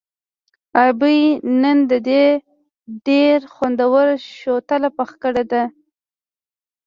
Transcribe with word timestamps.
ابۍ 0.85 1.19
نن 1.61 1.77
دې 1.89 2.23
ډېره 3.05 3.45
خوندوره 3.53 4.15
شوتله 4.37 4.89
پخه 4.97 5.15
کړې 5.23 5.43
ده. 5.51 5.63